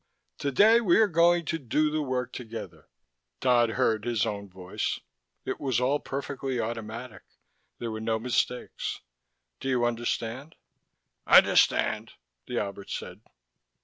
"Today 0.39 0.81
we 0.81 0.99
are 0.99 1.07
going 1.07 1.45
to 1.45 1.59
do 1.59 1.91
the 1.91 2.01
work 2.01 2.33
together." 2.33 2.87
Dodd 3.39 3.69
heard 3.73 4.03
his 4.03 4.25
own 4.25 4.49
voice: 4.49 4.99
it 5.45 5.59
was 5.59 5.79
all 5.79 5.99
perfectly 5.99 6.59
automatic, 6.59 7.21
there 7.77 7.91
were 7.91 8.01
no 8.01 8.17
mistakes. 8.17 9.01
"Do 9.59 9.69
you 9.69 9.85
understand?" 9.85 10.55
"Understand," 11.27 12.13
the 12.47 12.57
Albert 12.57 12.89
said. 12.89 13.21